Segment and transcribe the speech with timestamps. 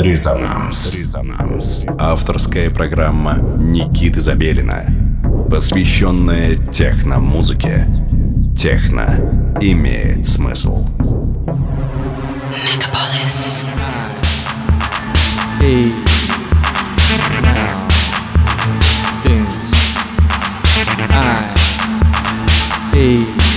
[0.00, 0.94] Резонанс.
[0.94, 1.84] Резонанс.
[1.98, 4.86] Авторская программа Никиты Забелина,
[5.50, 7.86] посвященная техно-музыке.
[8.56, 10.88] Техно имеет смысл.
[12.48, 13.66] Мегаполис.
[15.60, 15.84] Hey.
[17.42, 17.66] Now.
[19.22, 19.66] Dance.
[21.10, 21.34] I.
[22.94, 23.49] Hey.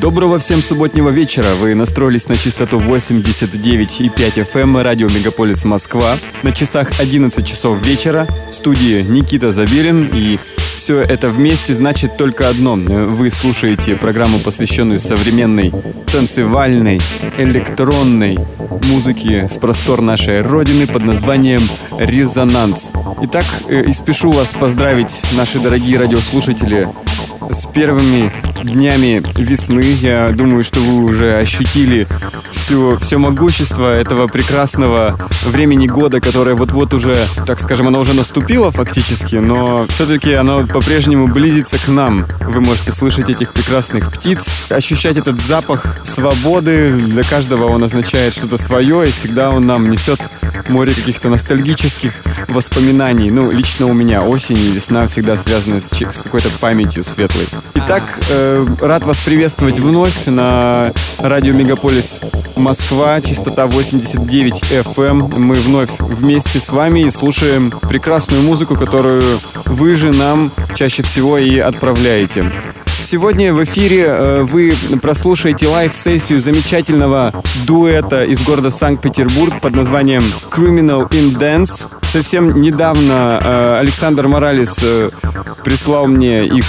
[0.00, 1.48] Доброго всем субботнего вечера.
[1.60, 6.16] Вы настроились на частоту 89,5 FM эм, радио Мегаполис Москва.
[6.42, 8.26] На часах 11 часов вечера.
[8.48, 10.10] В студии Никита Забирин.
[10.14, 10.38] И
[10.74, 12.76] все это вместе значит только одно.
[12.76, 15.70] Вы слушаете программу, посвященную современной,
[16.10, 17.02] танцевальной,
[17.36, 18.38] электронной
[18.84, 21.60] музыке с простор нашей родины под названием
[21.98, 22.92] «Резонанс».
[23.22, 26.88] Итак, э, и спешу вас поздравить, наши дорогие радиослушатели,
[27.50, 28.32] с первыми
[28.62, 29.82] днями весны.
[30.00, 32.06] Я думаю, что вы уже ощутили
[32.50, 38.70] всю, все могущество этого прекрасного времени года, которое вот-вот уже, так скажем, оно уже наступило
[38.70, 42.24] фактически, но все-таки оно по-прежнему близится к нам.
[42.40, 46.92] Вы можете слышать этих прекрасных птиц, ощущать этот запах свободы.
[46.92, 50.20] Для каждого он означает что-то свое, и всегда он нам несет
[50.70, 52.12] море каких-то ностальгических
[52.48, 53.30] воспоминаний.
[53.30, 57.39] Ну, лично у меня осень и весна всегда связаны с, с какой-то памятью светлой.
[57.74, 62.20] Итак, э, рад вас приветствовать вновь на радио Мегаполис
[62.56, 65.38] Москва, частота 89 FM.
[65.38, 71.38] Мы вновь вместе с вами и слушаем прекрасную музыку, которую вы же нам чаще всего
[71.38, 72.44] и отправляете.
[73.00, 77.32] Сегодня в эфире э, вы прослушаете live -сессию замечательного
[77.66, 80.22] дуэта из города Санкт-Петербург под названием
[80.54, 81.96] Criminal in Dance.
[82.06, 85.08] Совсем недавно э, Александр Моралес э,
[85.64, 86.66] прислал мне их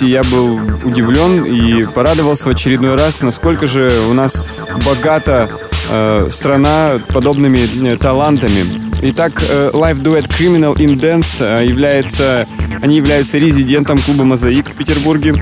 [0.00, 0.04] записи.
[0.04, 4.44] Я был удивлен и порадовался в очередной раз, насколько же у нас
[4.84, 5.48] богата
[6.28, 8.64] страна подобными талантами.
[9.02, 12.46] Итак, live -дуэт Criminal in Dance является
[12.82, 15.34] они являются резидентом клуба «Мозаик» в Петербурге.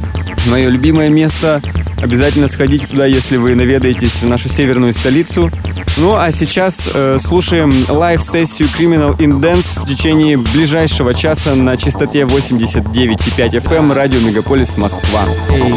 [0.46, 1.60] Мое любимое место.
[2.02, 5.50] Обязательно сходите туда, если вы наведаетесь в нашу северную столицу.
[5.96, 11.76] Ну а сейчас э, слушаем live -сессию Criminal in Dance в течение ближайшего часа на
[11.76, 15.26] частоте 89,5 FM эм радио Мегаполис Москва.
[15.50, 15.72] Эй.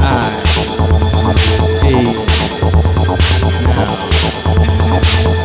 [0.00, 0.22] Now.
[1.82, 2.04] Hey.
[3.64, 3.88] Now.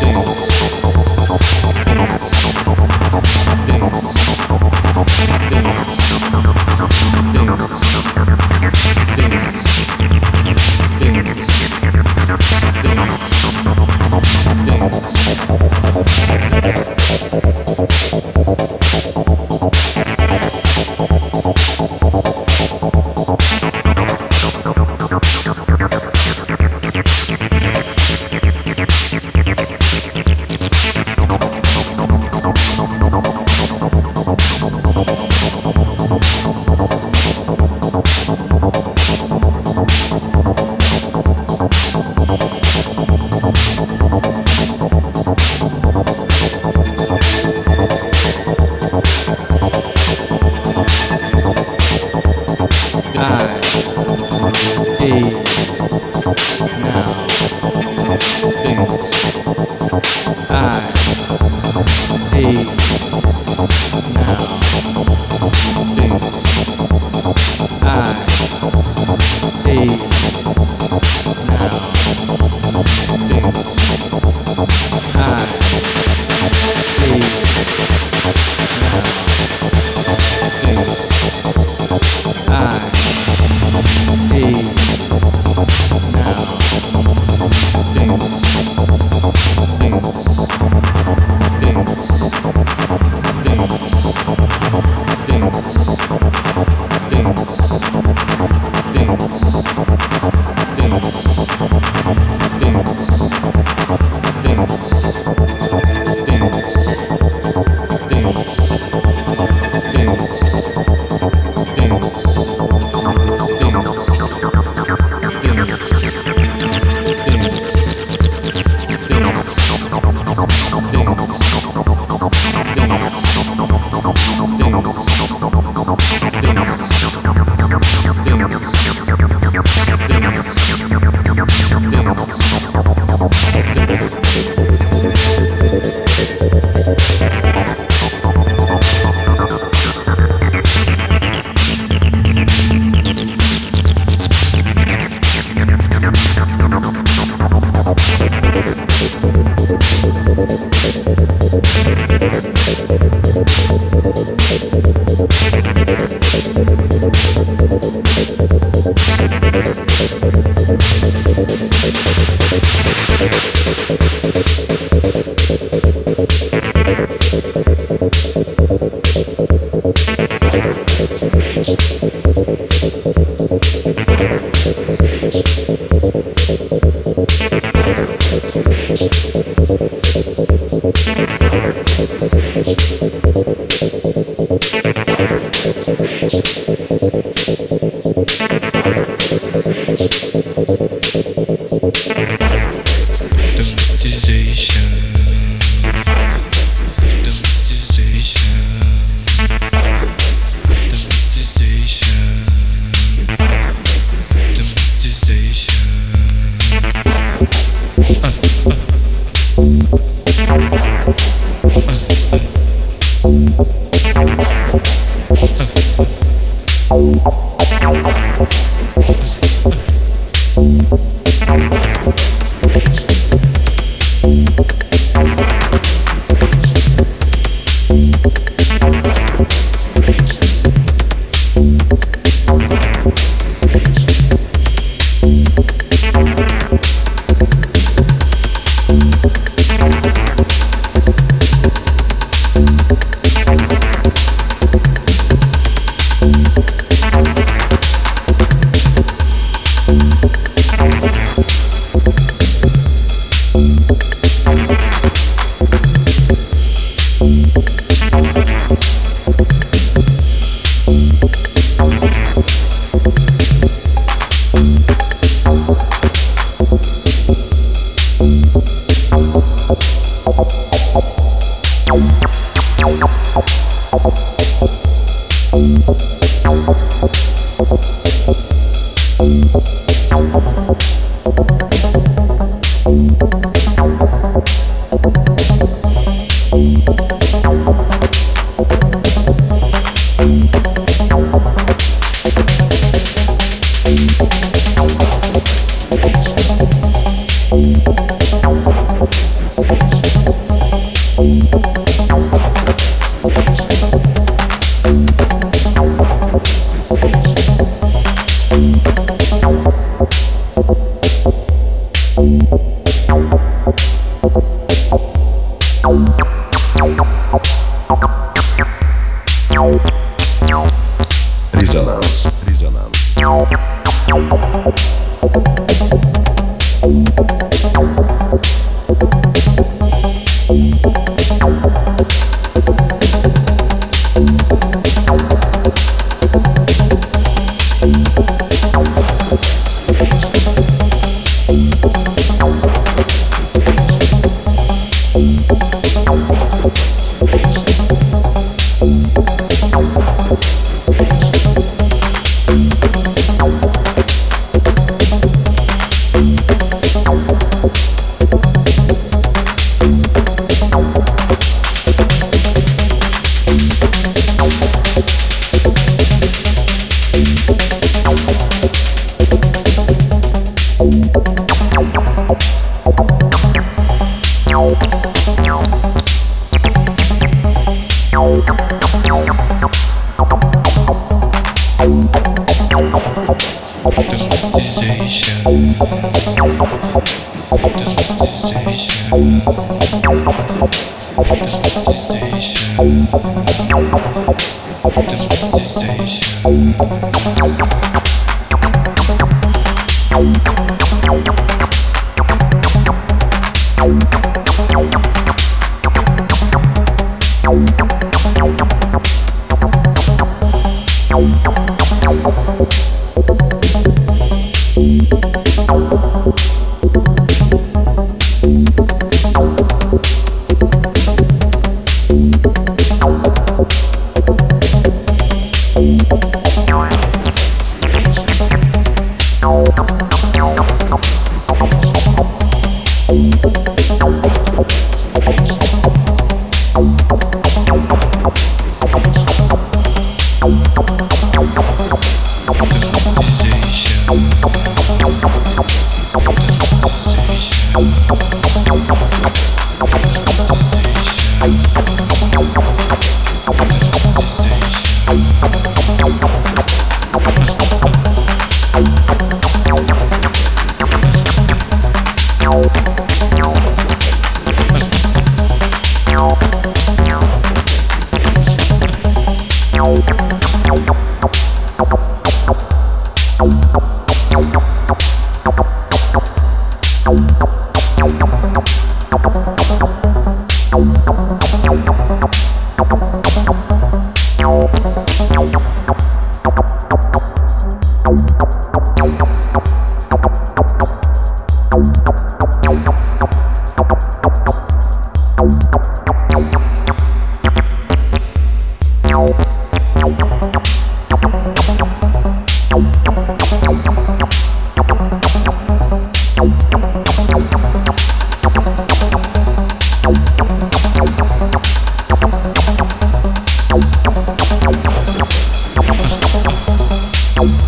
[0.02, 1.03] Hey.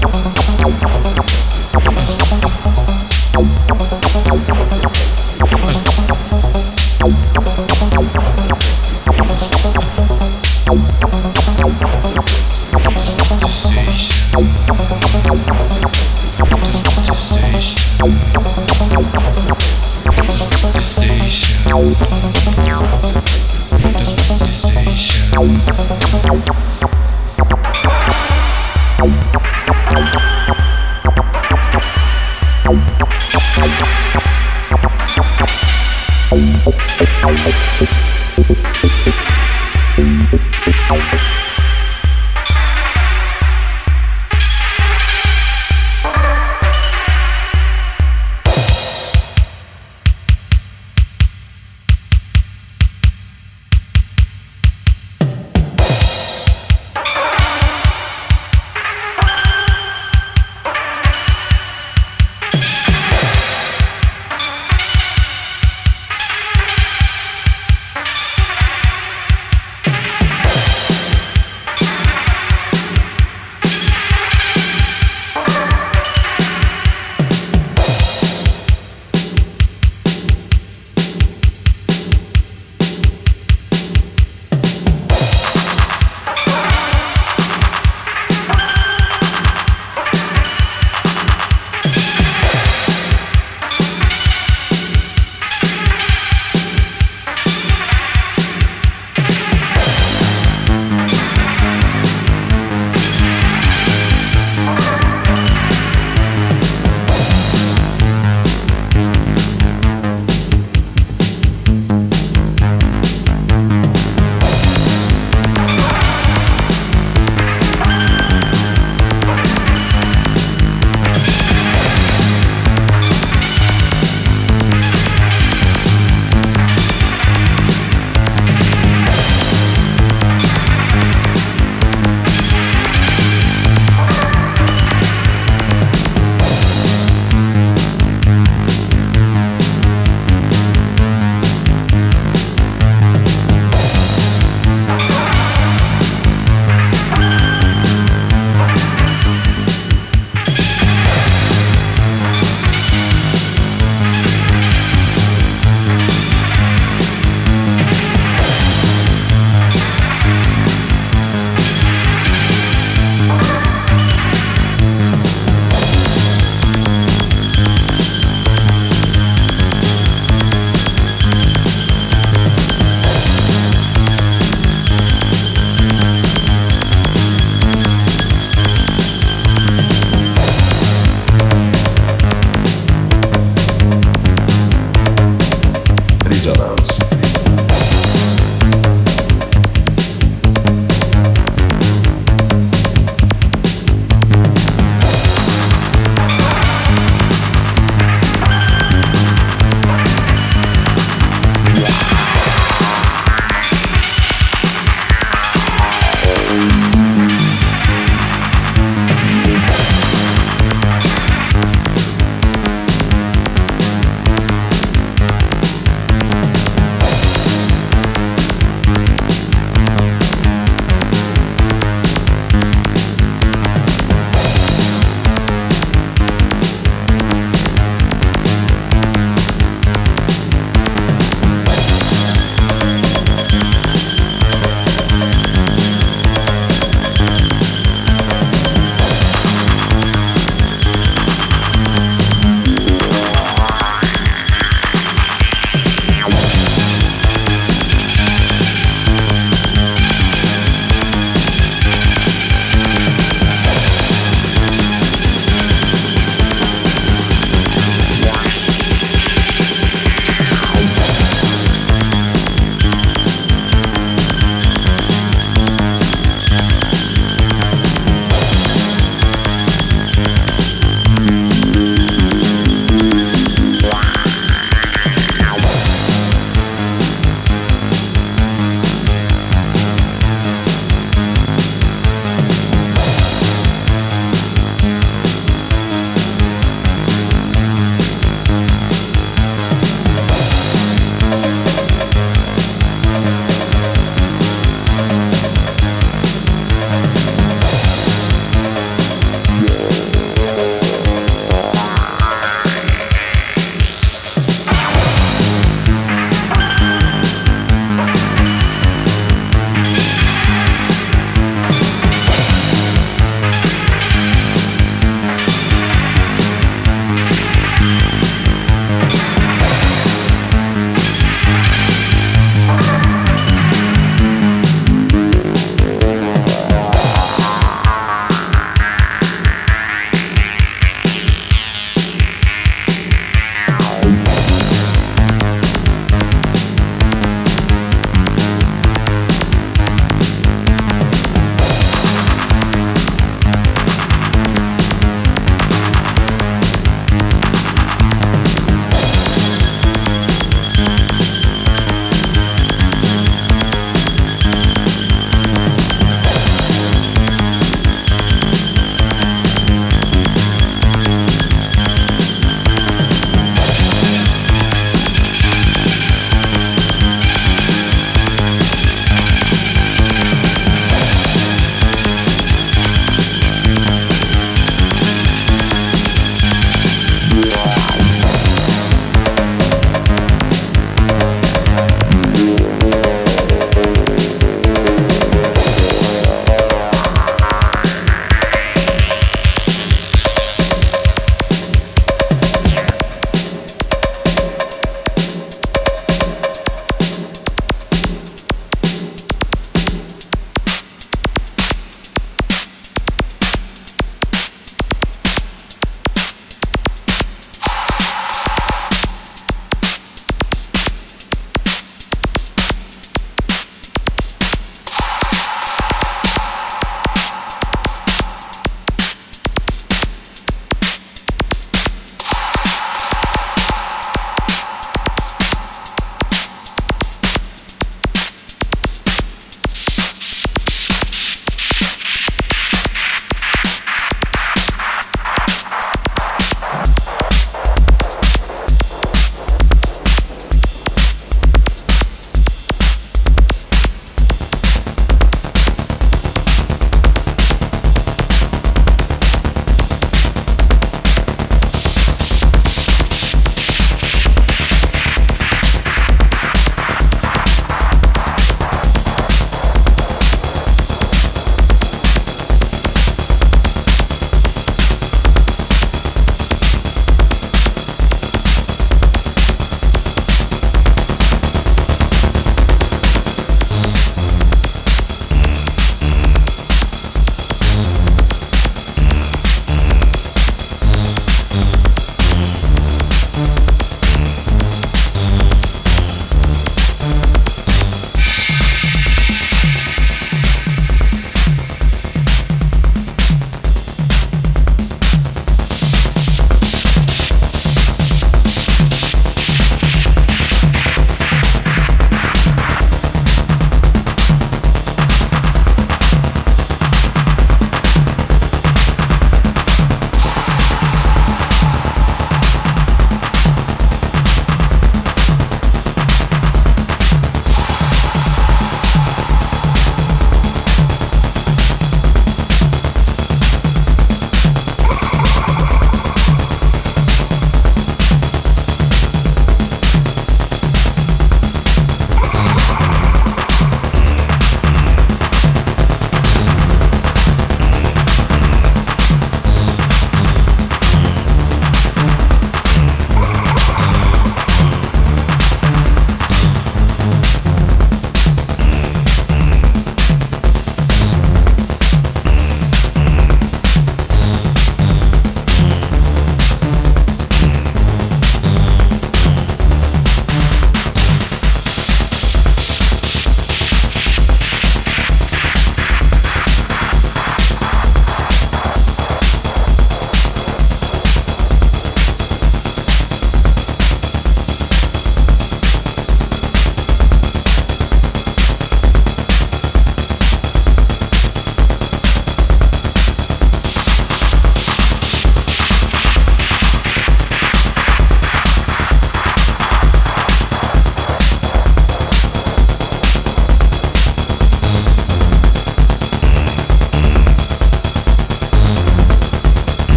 [0.00, 0.33] Thank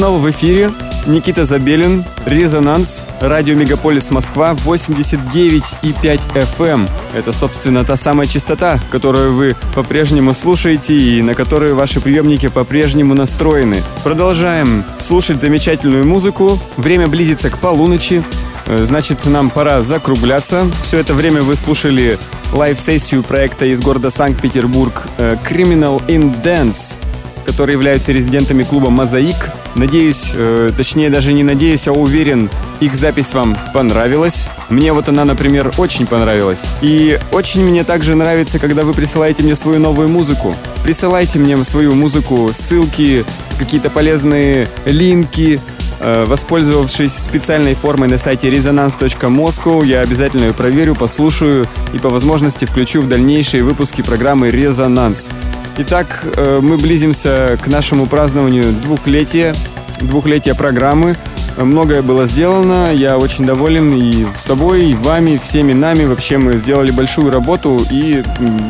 [0.00, 0.70] снова в эфире.
[1.06, 6.70] Никита Забелин, Резонанс, радио Мегаполис Москва, 89,5 FM.
[6.70, 6.88] Эм.
[7.14, 13.12] Это, собственно, та самая частота, которую вы по-прежнему слушаете и на которую ваши приемники по-прежнему
[13.12, 13.82] настроены.
[14.02, 16.58] Продолжаем слушать замечательную музыку.
[16.78, 18.22] Время близится к полуночи.
[18.68, 20.66] Э, значит, нам пора закругляться.
[20.82, 22.18] Все это время вы слушали
[22.54, 26.98] лайв-сессию проекта из города Санкт-Петербург э, Criminal in Dance
[27.44, 29.50] которые являются резидентами клуба «Мозаик».
[29.74, 34.46] Надеюсь, э, точнее даже не надеюсь, а уверен, их запись вам понравилась.
[34.70, 36.64] Мне вот она, например, очень понравилась.
[36.80, 40.54] И очень мне также нравится, когда вы присылаете мне свою новую музыку.
[40.84, 43.24] Присылайте мне свою музыку, ссылки,
[43.58, 45.60] какие-то полезные линки,
[46.00, 52.64] э, воспользовавшись специальной формой на сайте resonance.moscow, я обязательно ее проверю, послушаю и по возможности
[52.64, 55.30] включу в дальнейшие выпуски программы «Резонанс».
[55.78, 59.54] Итак, э, мы близимся к нашему празднованию двухлетия,
[60.00, 61.14] двухлетия программы.
[61.56, 66.04] Многое было сделано, я очень доволен и собой, и вами, всеми нами.
[66.04, 68.22] Вообще мы сделали большую работу и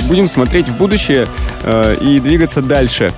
[0.08, 1.26] будем смотреть в будущее
[1.64, 3.12] э, и двигаться дальше.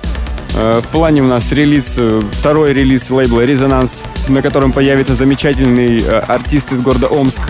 [0.55, 6.01] Э, в плане у нас релиз, э, второй релиз лейбла «Резонанс», на котором появится замечательный
[6.01, 7.41] э, артист из города Омск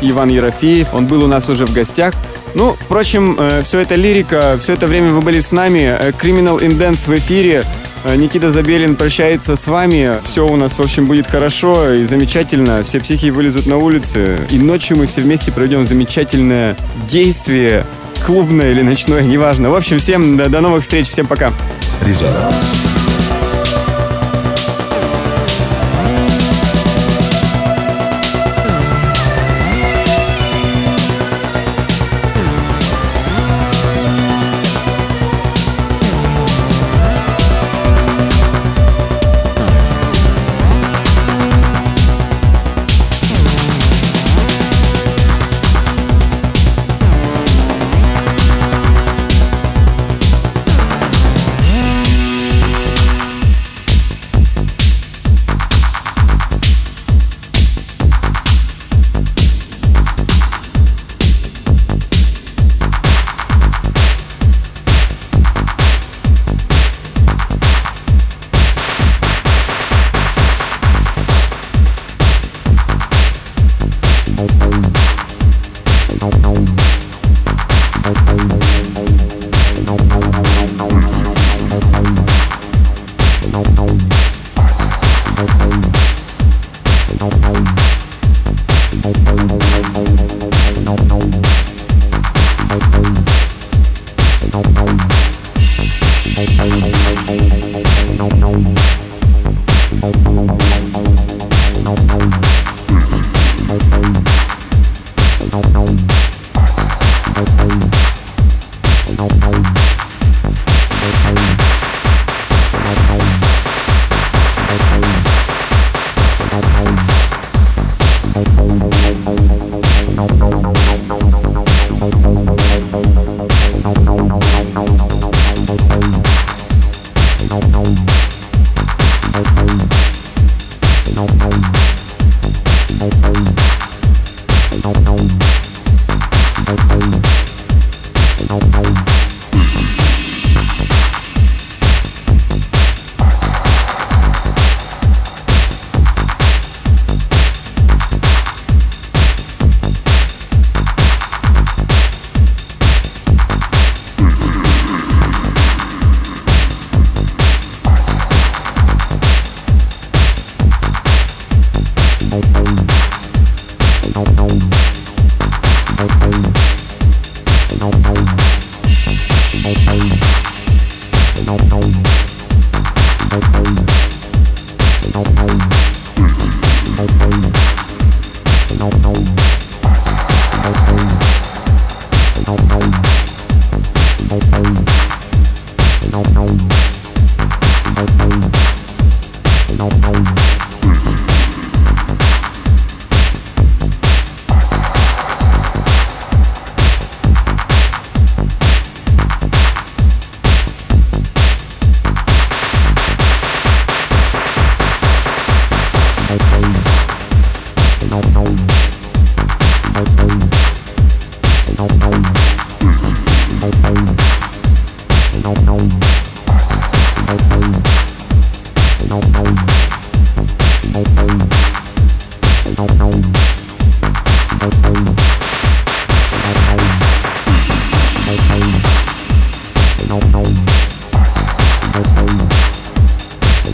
[0.00, 0.94] Иван Ерофеев.
[0.94, 2.14] Он был у нас уже в гостях.
[2.54, 5.98] Ну, впрочем, все это лирика, все это время вы были с нами.
[6.20, 7.64] Criminal in Dance в эфире.
[8.16, 10.14] Никита Забелин прощается с вами.
[10.22, 12.84] Все у нас, в общем, будет хорошо и замечательно.
[12.84, 14.38] Все психи вылезут на улицы.
[14.50, 16.76] И ночью мы все вместе проведем замечательное
[17.10, 17.84] действие.
[18.26, 19.70] Клубное или ночное, неважно.
[19.70, 21.08] В общем, всем до, до новых встреч.
[21.08, 21.52] Всем пока.
[22.06, 22.72] Резонанс.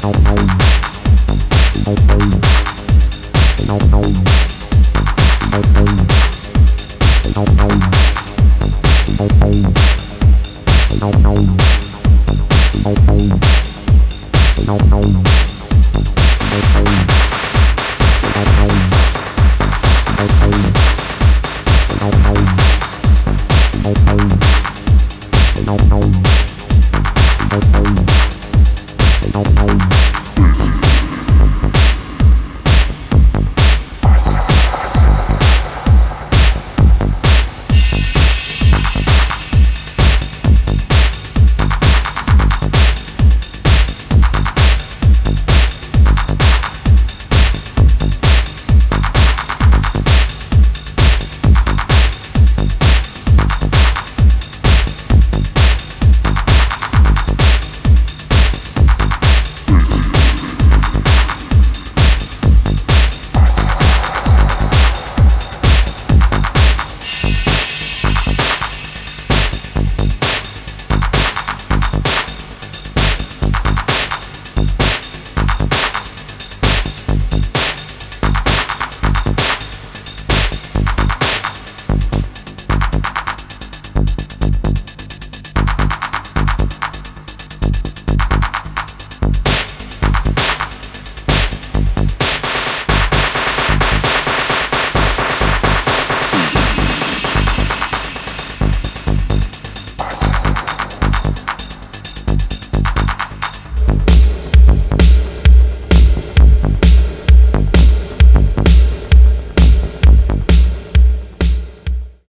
[0.01, 0.60] Don't